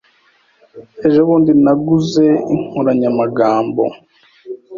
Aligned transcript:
Ejo 1.05 1.19
bundi 1.27 1.51
naguze 1.63 2.25
inkoranyamagambo. 2.53 3.83